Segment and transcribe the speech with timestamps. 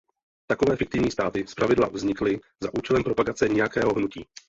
[0.47, 4.25] Takové fiktivní státy zpravidla vznikly za účelem propagace nějakého hnutí.